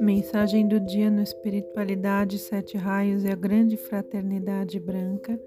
Mensagem 0.00 0.66
do 0.66 0.80
dia 0.80 1.10
no 1.10 1.22
Espiritualidade 1.22 2.38
Sete 2.38 2.76
Raios 2.76 3.24
e 3.24 3.28
a 3.28 3.34
Grande 3.34 3.76
Fraternidade 3.76 4.78
Branca. 4.80 5.40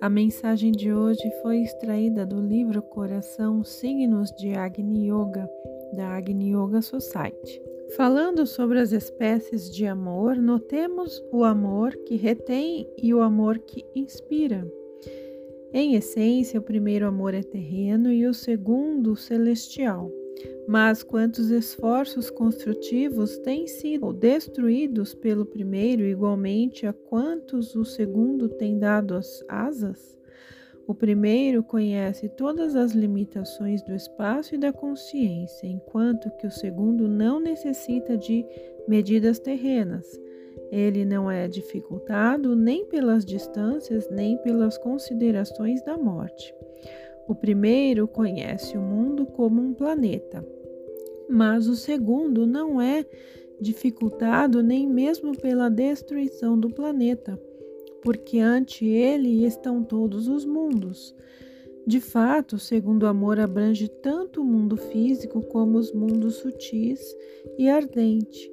A 0.00 0.08
mensagem 0.08 0.72
de 0.72 0.92
hoje 0.92 1.22
foi 1.42 1.58
extraída 1.58 2.24
do 2.24 2.40
livro 2.40 2.82
Coração 2.82 3.62
Signos 3.62 4.30
de 4.32 4.54
Agni 4.54 5.10
Yoga, 5.10 5.48
da 5.92 6.08
Agni 6.08 6.54
Yoga 6.54 6.80
Society. 6.80 7.60
Falando 7.96 8.46
sobre 8.46 8.80
as 8.80 8.92
espécies 8.92 9.70
de 9.70 9.86
amor, 9.86 10.36
notemos 10.36 11.22
o 11.32 11.44
amor 11.44 11.94
que 12.06 12.16
retém 12.16 12.88
e 12.96 13.12
o 13.12 13.20
amor 13.20 13.58
que 13.58 13.84
inspira. 13.94 14.66
Em 15.72 15.94
essência, 15.94 16.58
o 16.58 16.62
primeiro 16.62 17.06
amor 17.06 17.32
é 17.32 17.42
terreno 17.42 18.10
e 18.10 18.26
o 18.26 18.34
segundo 18.34 19.14
celestial. 19.14 20.10
Mas 20.66 21.02
quantos 21.02 21.50
esforços 21.50 22.30
construtivos 22.30 23.38
têm 23.38 23.66
sido 23.66 24.12
destruídos 24.12 25.14
pelo 25.14 25.44
primeiro, 25.44 26.02
igualmente 26.02 26.86
a 26.86 26.92
quantos 26.92 27.74
o 27.74 27.84
segundo 27.84 28.48
tem 28.48 28.78
dado 28.78 29.14
as 29.14 29.44
asas? 29.48 30.18
O 30.86 30.94
primeiro 30.94 31.62
conhece 31.62 32.28
todas 32.28 32.74
as 32.74 32.92
limitações 32.92 33.80
do 33.82 33.94
espaço 33.94 34.56
e 34.56 34.58
da 34.58 34.72
consciência, 34.72 35.66
enquanto 35.66 36.30
que 36.36 36.46
o 36.46 36.50
segundo 36.50 37.06
não 37.06 37.38
necessita 37.38 38.16
de 38.16 38.44
medidas 38.88 39.38
terrenas. 39.38 40.20
Ele 40.70 41.04
não 41.04 41.30
é 41.30 41.46
dificultado 41.46 42.56
nem 42.56 42.86
pelas 42.86 43.24
distâncias, 43.24 44.08
nem 44.10 44.36
pelas 44.38 44.76
considerações 44.78 45.80
da 45.82 45.96
morte. 45.96 46.52
O 47.30 47.34
primeiro 47.36 48.08
conhece 48.08 48.76
o 48.76 48.80
mundo 48.80 49.24
como 49.24 49.62
um 49.62 49.72
planeta, 49.72 50.44
mas 51.28 51.68
o 51.68 51.76
segundo 51.76 52.44
não 52.44 52.82
é 52.82 53.06
dificultado 53.60 54.64
nem 54.64 54.84
mesmo 54.84 55.38
pela 55.38 55.70
destruição 55.70 56.58
do 56.58 56.68
planeta, 56.68 57.40
porque 58.02 58.40
ante 58.40 58.84
ele 58.84 59.46
estão 59.46 59.84
todos 59.84 60.26
os 60.26 60.44
mundos. 60.44 61.14
De 61.86 62.00
fato, 62.00 62.56
o 62.56 62.58
segundo 62.58 63.06
amor 63.06 63.38
abrange 63.38 63.86
tanto 63.86 64.40
o 64.40 64.44
mundo 64.44 64.76
físico 64.76 65.40
como 65.40 65.78
os 65.78 65.92
mundos 65.92 66.34
sutis 66.34 67.00
e 67.56 67.68
ardente. 67.68 68.50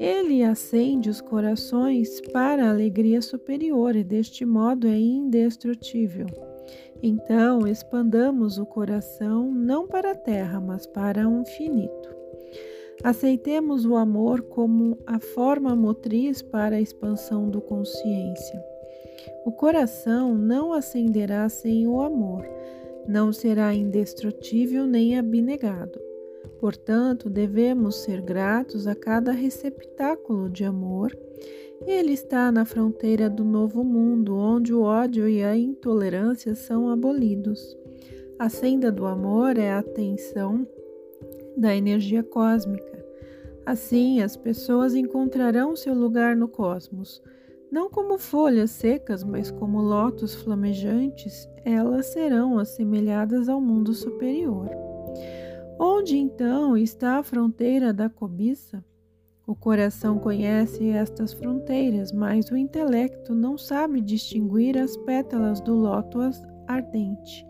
Ele 0.00 0.42
acende 0.42 1.10
os 1.10 1.20
corações 1.20 2.22
para 2.32 2.64
a 2.64 2.70
alegria 2.70 3.20
superior 3.20 3.94
e 3.94 4.02
deste 4.02 4.46
modo 4.46 4.86
é 4.86 4.98
indestrutível. 4.98 6.47
Então, 7.02 7.66
expandamos 7.66 8.58
o 8.58 8.66
coração 8.66 9.50
não 9.50 9.86
para 9.86 10.12
a 10.12 10.14
terra, 10.14 10.60
mas 10.60 10.86
para 10.86 11.28
o 11.28 11.40
infinito. 11.40 12.16
Aceitemos 13.04 13.86
o 13.86 13.94
amor 13.94 14.42
como 14.42 14.98
a 15.06 15.20
forma 15.20 15.76
motriz 15.76 16.42
para 16.42 16.76
a 16.76 16.80
expansão 16.80 17.48
do 17.48 17.60
consciência. 17.60 18.60
O 19.44 19.52
coração 19.52 20.34
não 20.34 20.72
acenderá 20.72 21.48
sem 21.48 21.86
o 21.86 22.00
amor, 22.00 22.44
não 23.06 23.32
será 23.32 23.72
indestrutível 23.72 24.86
nem 24.86 25.16
abnegado. 25.16 26.07
Portanto, 26.60 27.30
devemos 27.30 27.96
ser 27.96 28.20
gratos 28.20 28.86
a 28.86 28.94
cada 28.94 29.32
receptáculo 29.32 30.50
de 30.50 30.64
amor 30.64 31.16
ele 31.86 32.12
está 32.12 32.50
na 32.50 32.64
fronteira 32.64 33.30
do 33.30 33.44
novo 33.44 33.84
mundo, 33.84 34.36
onde 34.36 34.74
o 34.74 34.82
ódio 34.82 35.28
e 35.28 35.44
a 35.44 35.56
intolerância 35.56 36.54
são 36.54 36.90
abolidos. 36.90 37.76
A 38.38 38.48
senda 38.48 38.90
do 38.90 39.06
amor 39.06 39.56
é 39.56 39.70
a 39.70 39.78
atenção 39.78 40.66
da 41.56 41.74
energia 41.74 42.22
cósmica. 42.22 43.04
Assim, 43.64 44.20
as 44.20 44.36
pessoas 44.36 44.94
encontrarão 44.94 45.76
seu 45.76 45.94
lugar 45.94 46.34
no 46.34 46.48
cosmos. 46.48 47.22
Não 47.70 47.88
como 47.88 48.18
folhas 48.18 48.70
secas, 48.70 49.22
mas 49.22 49.50
como 49.50 49.80
lótus 49.80 50.34
flamejantes, 50.34 51.48
elas 51.64 52.06
serão 52.06 52.58
assemelhadas 52.58 53.48
ao 53.48 53.60
mundo 53.60 53.94
superior. 53.94 54.68
Onde 55.78 56.16
então 56.16 56.76
está 56.76 57.18
a 57.18 57.22
fronteira 57.22 57.92
da 57.92 58.10
cobiça? 58.10 58.84
O 59.46 59.54
coração 59.54 60.18
conhece 60.18 60.88
estas 60.88 61.32
fronteiras, 61.32 62.10
mas 62.10 62.50
o 62.50 62.56
intelecto 62.56 63.32
não 63.32 63.56
sabe 63.56 64.00
distinguir 64.00 64.76
as 64.76 64.96
pétalas 64.96 65.60
do 65.60 65.74
lótus 65.74 66.42
ardente. 66.66 67.46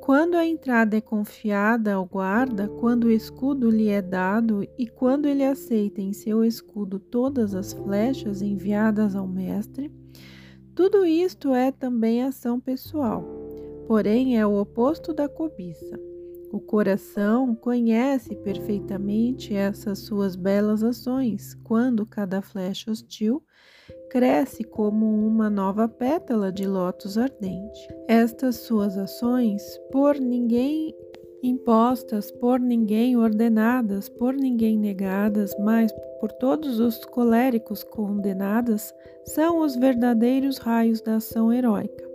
Quando 0.00 0.34
a 0.34 0.44
entrada 0.44 0.96
é 0.96 1.00
confiada 1.00 1.94
ao 1.94 2.04
guarda, 2.04 2.68
quando 2.68 3.04
o 3.04 3.10
escudo 3.10 3.70
lhe 3.70 3.88
é 3.88 4.02
dado 4.02 4.66
e 4.76 4.88
quando 4.88 5.26
ele 5.26 5.44
aceita 5.44 6.00
em 6.00 6.12
seu 6.12 6.44
escudo 6.44 6.98
todas 6.98 7.54
as 7.54 7.72
flechas 7.72 8.42
enviadas 8.42 9.14
ao 9.14 9.28
mestre, 9.28 9.92
tudo 10.74 11.06
isto 11.06 11.54
é 11.54 11.70
também 11.70 12.22
ação 12.22 12.58
pessoal, 12.58 13.24
porém 13.86 14.36
é 14.36 14.44
o 14.44 14.60
oposto 14.60 15.14
da 15.14 15.28
cobiça. 15.28 16.17
O 16.50 16.60
coração 16.60 17.54
conhece 17.54 18.34
perfeitamente 18.36 19.54
essas 19.54 19.98
suas 20.00 20.34
belas 20.34 20.82
ações, 20.82 21.54
quando 21.62 22.06
cada 22.06 22.40
flecha 22.40 22.90
hostil 22.90 23.42
cresce 24.10 24.64
como 24.64 25.06
uma 25.26 25.50
nova 25.50 25.86
pétala 25.86 26.50
de 26.50 26.66
lótus 26.66 27.18
ardente. 27.18 27.88
Estas 28.08 28.56
suas 28.56 28.96
ações, 28.96 29.62
por 29.92 30.18
ninguém 30.18 30.94
impostas, 31.42 32.30
por 32.32 32.58
ninguém 32.58 33.16
ordenadas, 33.16 34.08
por 34.08 34.34
ninguém 34.34 34.78
negadas, 34.78 35.54
mas 35.60 35.92
por 36.20 36.32
todos 36.32 36.80
os 36.80 37.04
coléricos 37.04 37.84
condenadas, 37.84 38.92
são 39.26 39.60
os 39.60 39.76
verdadeiros 39.76 40.58
raios 40.58 41.00
da 41.00 41.16
ação 41.16 41.52
heróica. 41.52 42.07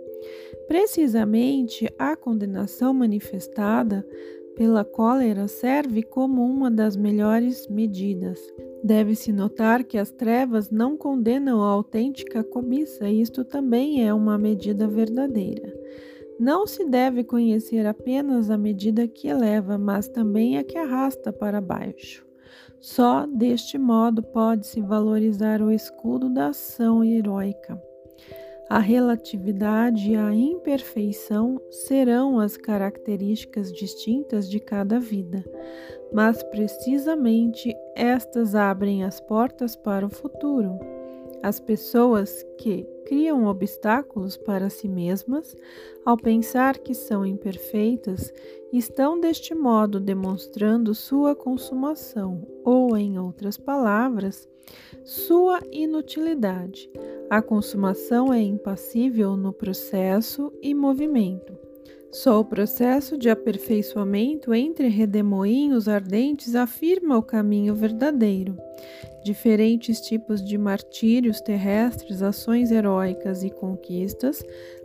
Precisamente 0.66 1.92
a 1.98 2.16
condenação 2.16 2.94
manifestada 2.94 4.06
pela 4.56 4.84
cólera 4.84 5.48
serve 5.48 6.02
como 6.02 6.44
uma 6.44 6.70
das 6.70 6.96
melhores 6.96 7.66
medidas. 7.68 8.38
Deve-se 8.82 9.32
notar 9.32 9.82
que 9.82 9.98
as 9.98 10.10
trevas 10.10 10.70
não 10.70 10.96
condenam 10.96 11.62
a 11.62 11.66
autêntica 11.66 12.44
cobiça, 12.44 13.08
isto 13.08 13.44
também 13.44 14.06
é 14.06 14.12
uma 14.12 14.38
medida 14.38 14.86
verdadeira. 14.86 15.74
Não 16.38 16.66
se 16.66 16.84
deve 16.84 17.24
conhecer 17.24 17.86
apenas 17.86 18.50
a 18.50 18.58
medida 18.58 19.06
que 19.06 19.28
eleva, 19.28 19.78
mas 19.78 20.08
também 20.08 20.58
a 20.58 20.64
que 20.64 20.76
arrasta 20.76 21.32
para 21.32 21.60
baixo. 21.60 22.24
Só 22.80 23.26
deste 23.26 23.78
modo 23.78 24.22
pode-se 24.22 24.80
valorizar 24.80 25.62
o 25.62 25.70
escudo 25.70 26.28
da 26.28 26.48
ação 26.48 27.02
heróica. 27.02 27.80
A 28.68 28.78
relatividade 28.78 30.12
e 30.12 30.16
a 30.16 30.34
imperfeição 30.34 31.60
serão 31.70 32.40
as 32.40 32.56
características 32.56 33.70
distintas 33.70 34.48
de 34.48 34.58
cada 34.58 34.98
vida, 34.98 35.44
mas 36.12 36.42
precisamente 36.44 37.74
estas 37.94 38.54
abrem 38.54 39.04
as 39.04 39.20
portas 39.20 39.76
para 39.76 40.06
o 40.06 40.10
futuro. 40.10 40.78
As 41.42 41.60
pessoas 41.60 42.42
que 42.56 42.86
criam 43.04 43.44
obstáculos 43.44 44.34
para 44.38 44.70
si 44.70 44.88
mesmas, 44.88 45.54
ao 46.06 46.16
pensar 46.16 46.78
que 46.78 46.94
são 46.94 47.26
imperfeitas, 47.26 48.32
estão 48.72 49.20
deste 49.20 49.54
modo 49.54 50.00
demonstrando 50.00 50.94
sua 50.94 51.36
consumação, 51.36 52.46
ou, 52.64 52.96
em 52.96 53.18
outras 53.18 53.58
palavras, 53.58 54.48
sua 55.04 55.60
inutilidade. 55.70 56.90
A 57.34 57.42
consumação 57.42 58.32
é 58.32 58.40
impassível 58.40 59.36
no 59.36 59.52
processo 59.52 60.52
e 60.62 60.72
movimento. 60.72 61.58
Só 62.12 62.38
o 62.38 62.44
processo 62.44 63.18
de 63.18 63.28
aperfeiçoamento 63.28 64.54
entre 64.54 64.86
redemoinhos 64.86 65.88
ardentes 65.88 66.54
afirma 66.54 67.18
o 67.18 67.22
caminho 67.24 67.74
verdadeiro. 67.74 68.56
Diferentes 69.24 70.00
tipos 70.00 70.44
de 70.44 70.56
martírios 70.56 71.40
terrestres, 71.40 72.22
ações 72.22 72.70
heróicas 72.70 73.42
e 73.42 73.50
conquistas 73.50 74.40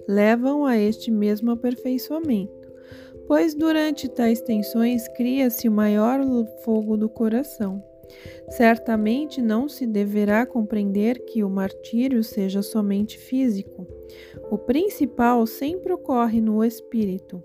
levam 0.07 0.65
a 0.65 0.75
este 0.75 1.11
mesmo 1.11 1.51
aperfeiçoamento, 1.51 2.67
pois 3.27 3.53
durante 3.53 4.09
tais 4.09 4.41
tensões 4.41 5.07
cria-se 5.09 5.69
o 5.69 5.71
maior 5.71 6.19
fogo 6.65 6.97
do 6.97 7.07
coração. 7.07 7.83
Certamente 8.49 9.41
não 9.41 9.69
se 9.69 9.85
deverá 9.85 10.45
compreender 10.45 11.25
que 11.25 11.43
o 11.43 11.49
martírio 11.49 12.23
seja 12.23 12.61
somente 12.61 13.17
físico. 13.17 13.87
O 14.49 14.57
principal 14.57 15.45
sempre 15.45 15.93
ocorre 15.93 16.41
no 16.41 16.63
espírito. 16.63 17.41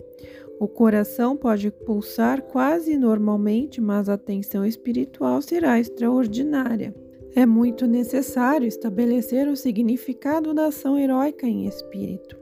O 0.58 0.68
coração 0.68 1.36
pode 1.36 1.70
pulsar 1.70 2.42
quase 2.42 2.96
normalmente, 2.96 3.80
mas 3.80 4.08
a 4.08 4.16
tensão 4.16 4.64
espiritual 4.64 5.42
será 5.42 5.78
extraordinária. 5.78 6.94
É 7.36 7.44
muito 7.44 7.86
necessário 7.86 8.66
estabelecer 8.66 9.48
o 9.48 9.56
significado 9.56 10.54
da 10.54 10.66
ação 10.66 10.96
heróica 10.96 11.46
em 11.46 11.66
espírito. 11.66 12.38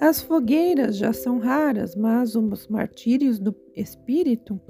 As 0.00 0.20
fogueiras 0.20 0.96
já 0.96 1.12
são 1.12 1.38
raras, 1.38 1.96
mas 1.96 2.34
os 2.34 2.68
martírios 2.68 3.38
do 3.38 3.54
espírito 3.74 4.60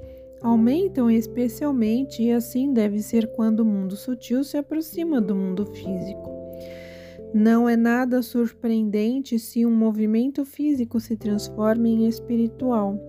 aumentam 0.43 1.09
especialmente, 1.09 2.21
e 2.21 2.31
assim 2.31 2.73
deve 2.73 3.01
ser 3.01 3.27
quando 3.31 3.61
o 3.61 3.65
mundo 3.65 3.95
sutil 3.95 4.43
se 4.43 4.57
aproxima 4.57 5.21
do 5.21 5.33
mundo 5.33 5.65
físico. 5.65 6.29
Não 7.33 7.67
é 7.67 7.75
nada 7.75 8.21
surpreendente 8.21 9.39
se 9.39 9.65
um 9.65 9.73
movimento 9.73 10.45
físico 10.45 10.99
se 10.99 11.17
transforma 11.17 11.87
em 11.87 12.05
espiritual. 12.07 12.99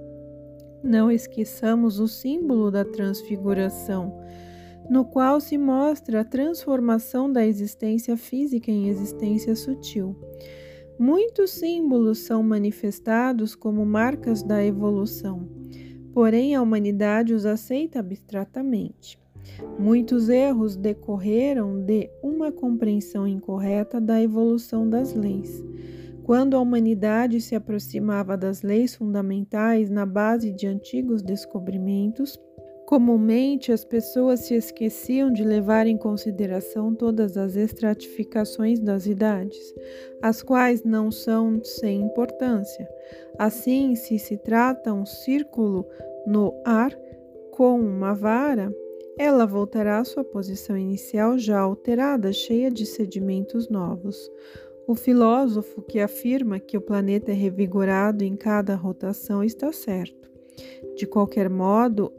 Não 0.82 1.10
esqueçamos 1.10 1.98
o 1.98 2.08
símbolo 2.08 2.70
da 2.70 2.84
transfiguração, 2.84 4.18
no 4.88 5.04
qual 5.04 5.40
se 5.40 5.58
mostra 5.58 6.20
a 6.20 6.24
transformação 6.24 7.30
da 7.30 7.44
existência 7.44 8.16
física 8.16 8.70
em 8.70 8.88
existência 8.88 9.54
sutil. 9.56 10.16
Muitos 10.98 11.50
símbolos 11.50 12.18
são 12.18 12.42
manifestados 12.42 13.54
como 13.54 13.84
marcas 13.84 14.42
da 14.42 14.64
evolução, 14.64 15.48
porém 16.14 16.54
a 16.54 16.62
humanidade 16.62 17.34
os 17.34 17.44
aceita 17.44 17.98
abstratamente. 17.98 19.18
Muitos 19.78 20.28
erros 20.28 20.76
decorreram 20.76 21.84
de 21.84 22.08
uma 22.22 22.52
compreensão 22.52 23.26
incorreta 23.26 24.00
da 24.00 24.22
evolução 24.22 24.88
das 24.88 25.12
leis. 25.12 25.62
Quando 26.22 26.56
a 26.56 26.60
humanidade 26.60 27.40
se 27.40 27.54
aproximava 27.54 28.36
das 28.36 28.62
leis 28.62 28.94
fundamentais 28.94 29.90
na 29.90 30.06
base 30.06 30.52
de 30.52 30.66
antigos 30.66 31.20
descobrimentos, 31.20 32.40
comumente 32.86 33.72
as 33.72 33.84
pessoas 33.84 34.40
se 34.40 34.54
esqueciam 34.54 35.32
de 35.32 35.42
levar 35.42 35.86
em 35.86 35.96
consideração 35.96 36.94
todas 36.94 37.36
as 37.36 37.56
estratificações 37.56 38.78
das 38.78 39.06
idades, 39.06 39.74
as 40.22 40.42
quais 40.42 40.82
não 40.84 41.10
são 41.10 41.62
sem 41.62 42.02
importância. 42.02 42.88
Assim, 43.38 43.94
se 43.94 44.18
se 44.18 44.36
trata 44.36 44.92
um 44.92 45.06
círculo 45.06 45.86
no 46.26 46.52
ar 46.64 46.96
com 47.50 47.80
uma 47.80 48.14
vara, 48.14 48.74
ela 49.18 49.46
voltará 49.46 50.00
à 50.00 50.04
sua 50.04 50.24
posição 50.24 50.76
inicial 50.76 51.38
já 51.38 51.58
alterada, 51.58 52.32
cheia 52.32 52.70
de 52.70 52.84
sedimentos 52.84 53.68
novos. 53.68 54.30
O 54.86 54.94
filósofo 54.94 55.80
que 55.82 56.00
afirma 56.00 56.58
que 56.58 56.76
o 56.76 56.80
planeta 56.80 57.30
é 57.30 57.34
revigorado 57.34 58.24
em 58.24 58.36
cada 58.36 58.74
rotação 58.74 59.42
está 59.42 59.72
certo. 59.72 60.28
De 60.96 61.06
qualquer 61.06 61.48
modo, 61.48 62.12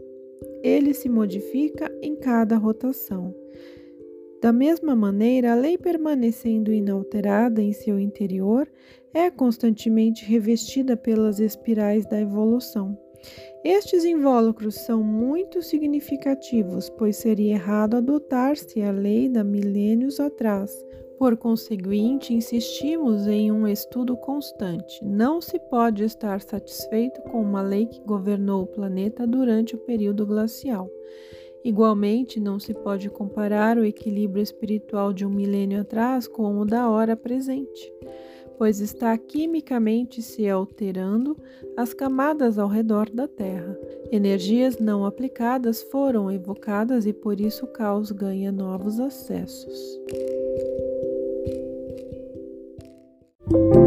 ele 0.65 0.95
se 0.95 1.07
modifica 1.07 1.91
em 2.01 2.15
cada 2.15 2.57
rotação. 2.57 3.35
Da 4.41 4.51
mesma 4.51 4.95
maneira, 4.95 5.51
a 5.51 5.55
lei 5.55 5.77
permanecendo 5.77 6.73
inalterada 6.73 7.61
em 7.61 7.71
seu 7.71 7.99
interior 7.99 8.67
é 9.13 9.29
constantemente 9.29 10.25
revestida 10.25 10.97
pelas 10.97 11.39
espirais 11.39 12.05
da 12.07 12.19
evolução. 12.19 12.97
Estes 13.63 14.05
invólucros 14.05 14.75
são 14.75 15.03
muito 15.03 15.61
significativos, 15.61 16.89
pois 16.89 17.17
seria 17.17 17.53
errado 17.53 17.97
adotar-se 17.97 18.81
a 18.81 18.91
lei 18.91 19.29
da 19.29 19.43
milênios 19.43 20.19
atrás. 20.19 20.71
Por 21.17 21.37
conseguinte, 21.37 22.33
insistimos 22.33 23.27
em 23.27 23.51
um 23.51 23.67
estudo 23.67 24.17
constante. 24.17 25.03
Não 25.03 25.39
se 25.39 25.57
pode 25.57 26.03
estar 26.03 26.41
satisfeito 26.41 27.21
com 27.23 27.41
uma 27.41 27.61
lei 27.61 27.85
que 27.85 28.01
governou 28.01 28.63
o 28.63 28.67
planeta 28.67 29.25
durante 29.25 29.75
o 29.75 29.79
período 29.79 30.25
glacial. 30.25 30.89
Igualmente, 31.63 32.39
não 32.39 32.59
se 32.59 32.73
pode 32.73 33.09
comparar 33.09 33.77
o 33.77 33.85
equilíbrio 33.85 34.43
espiritual 34.43 35.11
de 35.11 35.25
um 35.25 35.29
milênio 35.29 35.81
atrás 35.81 36.27
com 36.27 36.59
o 36.59 36.65
da 36.65 36.89
hora 36.89 37.15
presente 37.15 37.91
pois 38.57 38.79
está 38.79 39.17
quimicamente 39.17 40.21
se 40.21 40.47
alterando 40.49 41.37
as 41.75 41.93
camadas 41.93 42.57
ao 42.57 42.67
redor 42.67 43.09
da 43.09 43.27
Terra. 43.27 43.77
Energias 44.11 44.77
não 44.77 45.05
aplicadas 45.05 45.81
foram 45.83 46.31
evocadas 46.31 47.05
e 47.05 47.13
por 47.13 47.39
isso 47.39 47.65
o 47.65 47.71
caos 47.71 48.11
ganha 48.11 48.51
novos 48.51 48.99
acessos. 48.99 49.99
Thank 53.47 53.75
you. 53.75 53.84